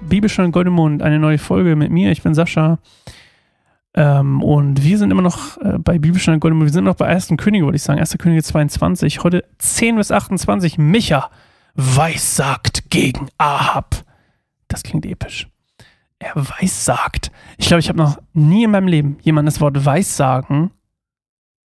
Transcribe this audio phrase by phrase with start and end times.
[0.00, 2.10] Bibelstein Goldemond, eine neue Folge mit mir.
[2.10, 2.78] Ich bin Sascha.
[3.92, 6.70] Ähm, und wir sind immer noch äh, bei Bibelstein Goldemond.
[6.70, 7.34] Wir sind noch bei 1.
[7.36, 8.00] Könige, würde ich sagen.
[8.00, 8.16] 1.
[8.16, 9.22] Könige 22.
[9.22, 10.78] Heute 10 bis 28.
[10.78, 11.30] Micha
[11.74, 13.96] weissagt gegen Ahab.
[14.68, 15.46] Das klingt episch.
[16.18, 17.30] Er weissagt.
[17.58, 20.70] Ich glaube, ich habe noch nie in meinem Leben jemand das Wort weissagen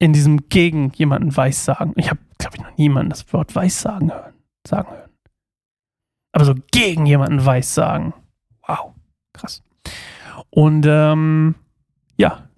[0.00, 1.92] in diesem gegen jemanden weissagen.
[1.94, 4.34] Ich habe, glaube ich, noch niemanden das Wort weissagen hören,
[4.66, 5.11] sagen hören.
[6.32, 8.14] Aber so gegen jemanden weissagen.
[8.66, 8.92] Wow,
[9.32, 9.62] krass.
[10.50, 11.54] Und ähm,
[12.16, 12.48] ja,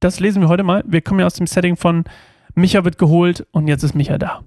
[0.00, 0.82] das lesen wir heute mal.
[0.86, 2.04] Wir kommen ja aus dem Setting von
[2.54, 4.42] Micha wird geholt und jetzt ist Micha da.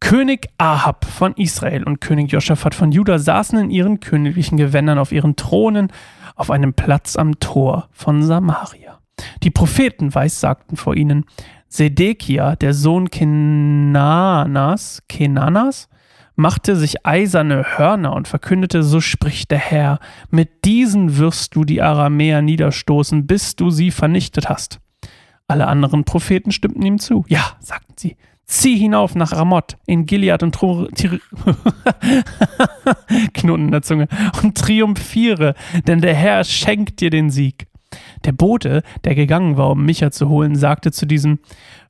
[0.00, 5.12] König Ahab von Israel und König Joschafat von Juda saßen in ihren königlichen Gewändern auf
[5.12, 5.92] ihren Thronen
[6.36, 9.00] auf einem Platz am Tor von Samaria.
[9.42, 11.24] Die Propheten weissagten vor ihnen.
[11.68, 15.88] Sedekia, der Sohn Kenanas, Kenanas,
[16.38, 19.98] machte sich eiserne Hörner und verkündete, so spricht der Herr,
[20.30, 24.78] mit diesen wirst du die Aramäer niederstoßen, bis du sie vernichtet hast.
[25.48, 27.24] Alle anderen Propheten stimmten ihm zu.
[27.26, 30.56] Ja, sagten sie, zieh hinauf nach Ramoth in Gilead und
[33.34, 34.06] Knoten in der Zunge
[34.42, 35.54] und triumphiere,
[35.88, 37.66] denn der Herr schenkt dir den Sieg.
[38.24, 41.40] Der Bote, der gegangen war, um Micha zu holen, sagte zu diesem: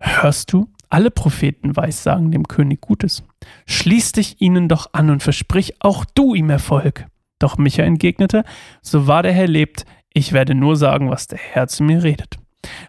[0.00, 0.70] Hörst du?
[0.90, 3.22] Alle Propheten weissagen dem König Gutes.
[3.66, 7.06] Schließ dich ihnen doch an und versprich auch du ihm Erfolg.
[7.38, 8.44] Doch Micha entgegnete:
[8.82, 12.36] So wahr der Herr lebt, ich werde nur sagen, was der Herr zu mir redet.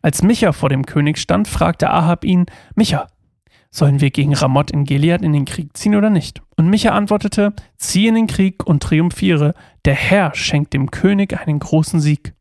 [0.02, 3.08] Als Micha vor dem König stand, fragte Ahab ihn: Micha,
[3.70, 6.42] sollen wir gegen Ramoth in Gilead in den Krieg ziehen oder nicht?
[6.56, 9.54] Und Micha antwortete: Zieh in den Krieg und triumphiere.
[9.86, 12.34] Der Herr schenkt dem König einen großen Sieg.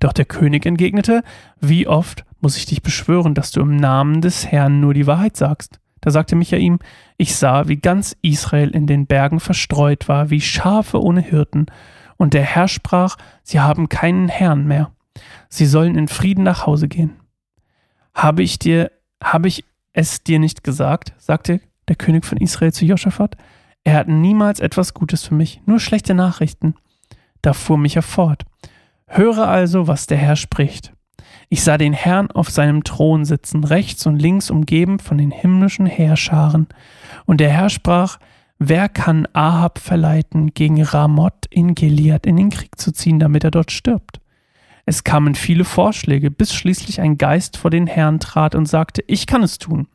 [0.00, 1.22] Doch der König entgegnete,
[1.60, 5.36] wie oft muss ich dich beschwören, dass du im Namen des Herrn nur die Wahrheit
[5.36, 5.80] sagst?
[6.02, 6.80] Da sagte Micha ihm,
[7.16, 11.66] ich sah, wie ganz Israel in den Bergen verstreut war, wie Schafe ohne Hirten.
[12.16, 14.90] Und der Herr sprach, sie haben keinen Herrn mehr.
[15.48, 17.12] Sie sollen in Frieden nach Hause gehen.
[18.14, 18.90] Habe ich dir,
[19.22, 21.14] habe ich es dir nicht gesagt?
[21.18, 23.36] sagte der König von Israel zu Joschafat.
[23.84, 26.74] Er hat niemals etwas Gutes für mich, nur schlechte Nachrichten.
[27.42, 28.44] Da fuhr Micha fort.
[29.06, 30.92] Höre also, was der Herr spricht.
[31.52, 35.84] Ich sah den Herrn auf seinem Thron sitzen, rechts und links umgeben von den himmlischen
[35.84, 36.66] Heerscharen.
[37.26, 38.16] Und der Herr sprach,
[38.58, 43.50] Wer kann Ahab verleiten, gegen Ramoth in Gilead in den Krieg zu ziehen, damit er
[43.50, 44.22] dort stirbt?
[44.86, 49.26] Es kamen viele Vorschläge, bis schließlich ein Geist vor den Herrn trat und sagte, ich
[49.26, 49.88] kann es tun.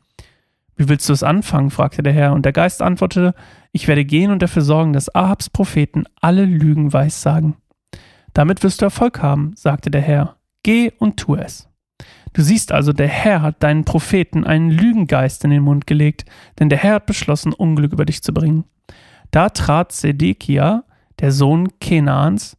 [0.76, 1.72] Wie willst du es anfangen?
[1.72, 3.34] fragte der Herr, und der Geist antwortete,
[3.72, 7.56] ich werde gehen und dafür sorgen, dass Ahabs Propheten alle Lügen weissagen.
[8.34, 10.37] Damit wirst du Erfolg haben, sagte der Herr.
[10.68, 11.70] Geh und tu es.
[12.34, 16.26] Du siehst also, der Herr hat deinen Propheten einen Lügengeist in den Mund gelegt,
[16.60, 18.66] denn der Herr hat beschlossen, Unglück über dich zu bringen.
[19.32, 20.84] Da trat Sedekia,
[21.22, 22.58] der Sohn Kenans,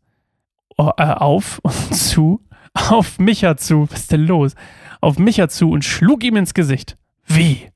[0.78, 2.40] äh, auf und zu,
[2.72, 4.54] auf Micha zu, was ist denn los?
[5.02, 6.96] Auf Micha zu und schlug ihm ins Gesicht.
[7.26, 7.68] Wie?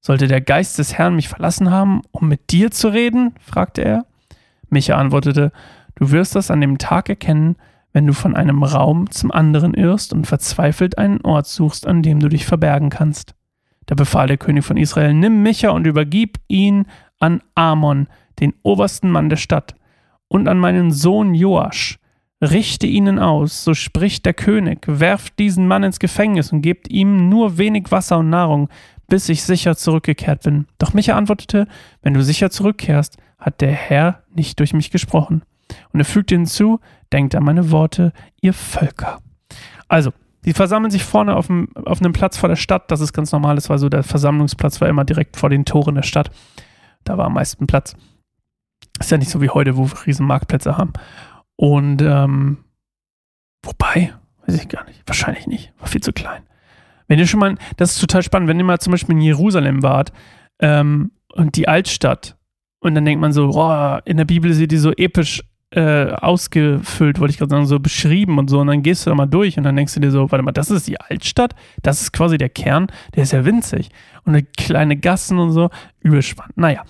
[0.00, 3.34] Sollte der Geist des Herrn mich verlassen haben, um mit dir zu reden?
[3.42, 4.06] fragte er.
[4.70, 5.52] Micha antwortete,
[5.94, 7.56] Du wirst das an dem Tag erkennen,
[7.98, 12.20] wenn du von einem Raum zum anderen irrst und verzweifelt einen Ort suchst, an dem
[12.20, 13.34] du dich verbergen kannst.
[13.86, 16.86] Da befahl der König von Israel, nimm Micha und übergib ihn
[17.18, 18.06] an Amon,
[18.38, 19.74] den obersten Mann der Stadt,
[20.28, 21.98] und an meinen Sohn Joasch.
[22.40, 27.28] Richte ihnen aus, so spricht der König, werft diesen Mann ins Gefängnis und gebt ihm
[27.28, 28.68] nur wenig Wasser und Nahrung,
[29.08, 30.66] bis ich sicher zurückgekehrt bin.
[30.78, 31.66] Doch Micha antwortete,
[32.02, 35.42] wenn du sicher zurückkehrst, hat der Herr nicht durch mich gesprochen.
[35.92, 36.80] Und er fügte hinzu,
[37.12, 39.20] denkt an meine Worte, ihr Völker.
[39.88, 40.12] Also,
[40.44, 42.90] die versammeln sich vorne auf, dem, auf einem Platz vor der Stadt.
[42.90, 43.56] Das ist ganz normal.
[43.56, 46.30] Das war so, der Versammlungsplatz war immer direkt vor den Toren der Stadt.
[47.04, 47.96] Da war am meisten Platz.
[48.98, 50.92] Ist ja nicht so wie heute, wo wir riesen Marktplätze haben.
[51.56, 52.58] Und, ähm,
[53.62, 54.14] wobei,
[54.46, 55.02] weiß ich gar nicht.
[55.06, 55.72] Wahrscheinlich nicht.
[55.78, 56.42] War viel zu klein.
[57.08, 59.82] Wenn ihr schon mal, das ist total spannend, wenn ihr mal zum Beispiel in Jerusalem
[59.82, 60.12] wart
[60.60, 62.36] ähm, und die Altstadt
[62.80, 67.20] und dann denkt man so, oh, in der Bibel sieht die so episch äh, ausgefüllt,
[67.20, 68.60] wollte ich gerade sagen, so beschrieben und so.
[68.60, 70.52] Und dann gehst du da mal durch und dann denkst du dir so, warte mal,
[70.52, 73.90] das ist die Altstadt, das ist quasi der Kern, der ist ja winzig.
[74.24, 75.70] Und eine kleine Gassen und so,
[76.00, 76.56] überspannend.
[76.56, 76.84] Naja,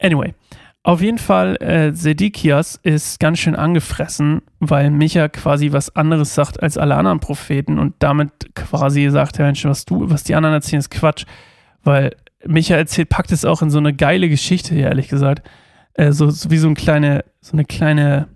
[0.00, 0.34] anyway.
[0.84, 6.60] Auf jeden Fall, äh, Sedikias ist ganz schön angefressen, weil Micha quasi was anderes sagt
[6.60, 10.54] als alle anderen Propheten und damit quasi sagt, ja Mensch, was du, was die anderen
[10.54, 11.24] erzählen, ist Quatsch.
[11.84, 15.42] Weil Micha erzählt, packt es auch in so eine geile Geschichte, ehrlich gesagt
[15.94, 18.28] äh, so, so, wie so, ein kleine, so eine kleine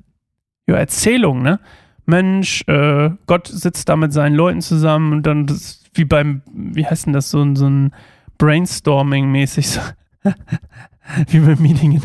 [0.66, 1.60] ja, Erzählung, ne?
[2.06, 6.86] Mensch, äh, Gott sitzt da mit seinen Leuten zusammen und dann das, wie beim, wie
[6.86, 7.92] heißt denn das, so, so ein
[8.38, 9.66] Brainstorming-mäßig.
[9.68, 9.80] So.
[11.28, 12.02] wie beim Meeting in,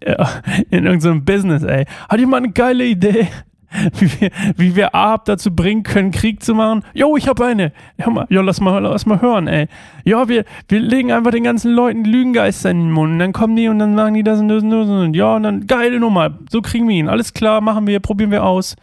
[0.70, 1.84] in irgendeinem Business, ey.
[2.08, 3.28] Hat jemand eine geile Idee?
[3.98, 6.84] Wie wir, wie wir Ahab dazu bringen können, Krieg zu machen.
[6.94, 7.72] Jo, ich habe eine.
[7.98, 9.68] Hör mal, jo, lass mal, lass mal hören, ey.
[10.04, 13.12] Ja, wir, wir legen einfach den ganzen Leuten Lügengeister in den Mund.
[13.12, 14.88] Und dann kommen die und dann machen die das und das und das.
[14.88, 16.30] Und ja, und dann geile Nummer.
[16.50, 17.08] So kriegen wir ihn.
[17.08, 18.74] Alles klar, machen wir, probieren wir aus.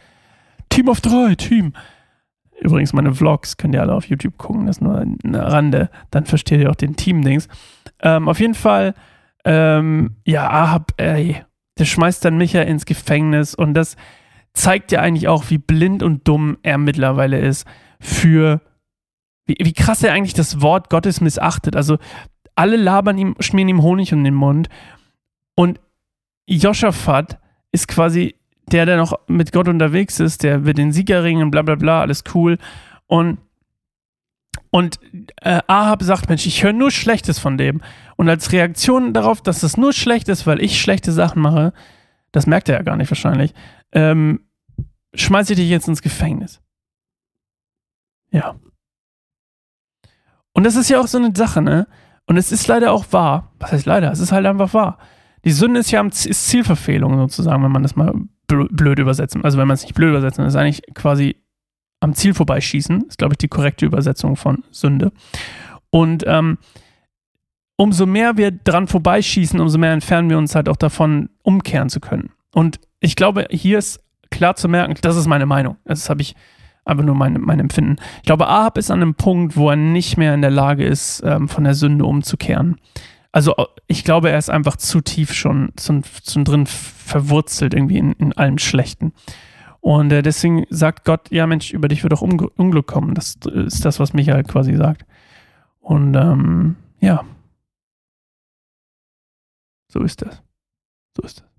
[0.69, 1.73] Team of drei, Team.
[2.59, 5.89] Übrigens, meine Vlogs könnt ihr alle auf YouTube gucken, das ist nur eine Rande.
[6.11, 7.47] Dann versteht ihr auch den Team-Dings.
[8.01, 8.93] Ähm, auf jeden Fall,
[9.43, 11.43] ähm, ja, Ahab, ey,
[11.77, 13.97] der schmeißt dann Micha ins Gefängnis und das
[14.55, 17.67] zeigt ja eigentlich auch, wie blind und dumm er mittlerweile ist
[17.99, 18.61] für,
[19.45, 21.75] wie, wie krass er eigentlich das Wort Gottes missachtet.
[21.75, 21.97] Also,
[22.55, 24.69] alle labern ihm, schmieren ihm Honig um den Mund
[25.55, 25.79] und
[26.47, 27.39] Joschafat
[27.71, 28.35] ist quasi
[28.71, 32.01] der, der noch mit Gott unterwegs ist, der wird den Siegerring und bla bla bla,
[32.01, 32.57] alles cool.
[33.07, 33.37] Und,
[34.71, 34.99] und
[35.41, 37.81] äh, Ahab sagt, Mensch, ich höre nur Schlechtes von dem.
[38.15, 41.73] Und als Reaktion darauf, dass das nur schlecht ist, weil ich schlechte Sachen mache,
[42.31, 43.53] das merkt er ja gar nicht wahrscheinlich,
[43.91, 44.41] ähm,
[45.15, 46.61] schmeiße ich dich jetzt ins Gefängnis.
[48.31, 48.55] Ja.
[50.53, 51.87] Und das ist ja auch so eine Sache, ne?
[52.25, 53.53] Und es ist leider auch wahr.
[53.59, 54.11] Was heißt leider?
[54.11, 54.97] Es ist halt einfach wahr.
[55.43, 58.13] Die Sünde ist ja ist Zielverfehlung sozusagen, wenn man das mal
[58.47, 59.43] blöd übersetzen.
[59.43, 61.35] Also wenn man es nicht blöd übersetzen, ist eigentlich quasi
[61.99, 65.11] am Ziel vorbeischießen, ist glaube ich die korrekte Übersetzung von Sünde.
[65.91, 66.57] Und ähm,
[67.75, 71.99] umso mehr wir dran vorbeischießen, umso mehr entfernen wir uns halt auch davon, umkehren zu
[71.99, 72.31] können.
[72.53, 74.04] Und ich glaube, hier ist
[74.35, 75.77] klar zu merken, das ist meine Meinung.
[75.85, 76.35] Das habe ich
[76.85, 77.97] einfach nur mein, mein Empfinden.
[78.17, 81.23] Ich glaube, Ahab ist an einem Punkt, wo er nicht mehr in der Lage ist,
[81.25, 82.77] ähm, von der Sünde umzukehren.
[83.31, 83.53] Also
[83.87, 88.33] ich glaube, er ist einfach zu tief schon zu, zu drin verwurzelt irgendwie in, in
[88.33, 89.13] allem Schlechten.
[89.81, 93.13] Und äh, deswegen sagt Gott, ja Mensch, über dich wird auch Unglück, kommen.
[93.13, 95.05] Das ist das, was Michael quasi sagt.
[95.79, 97.23] Und ähm, ja.
[99.87, 100.41] So ist das.
[101.15, 101.54] So ist das.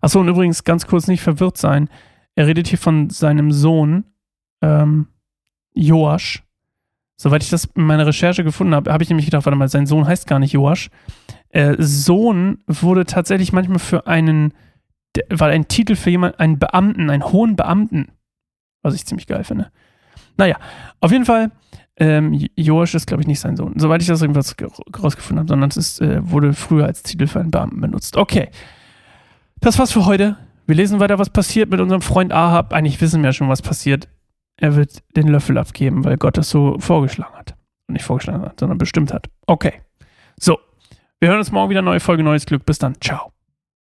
[0.00, 1.88] Achso, und übrigens ganz kurz nicht verwirrt sein.
[2.34, 4.04] Er redet hier von seinem Sohn,
[4.62, 5.08] ähm,
[5.74, 6.42] Joasch,
[7.20, 9.86] Soweit ich das in meiner Recherche gefunden habe, habe ich nämlich gedacht, warte mal, sein
[9.86, 10.88] Sohn heißt gar nicht Joasch.
[11.48, 14.54] Äh, Sohn wurde tatsächlich manchmal für einen,
[15.28, 18.12] war ein Titel für jemanden, einen Beamten, einen hohen Beamten.
[18.82, 19.72] Was ich ziemlich geil finde.
[20.36, 20.58] Naja,
[21.00, 21.50] auf jeden Fall,
[21.96, 23.74] ähm, Joasch ist, glaube ich, nicht sein Sohn.
[23.76, 24.54] Soweit ich das irgendwas
[25.02, 28.16] rausgefunden habe, sondern es ist, äh, wurde früher als Titel für einen Beamten benutzt.
[28.16, 28.50] Okay.
[29.60, 30.36] Das war's für heute.
[30.66, 32.72] Wir lesen weiter, was passiert mit unserem Freund Ahab.
[32.72, 34.08] Eigentlich wissen wir ja schon, was passiert
[34.58, 37.54] er wird den Löffel abgeben, weil Gott das so vorgeschlagen hat.
[37.86, 39.28] Nicht vorgeschlagen hat, sondern bestimmt hat.
[39.46, 39.80] Okay.
[40.38, 40.58] So.
[41.20, 41.82] Wir hören uns morgen wieder.
[41.82, 42.66] Neue Folge, neues Glück.
[42.66, 43.00] Bis dann.
[43.00, 43.32] Ciao.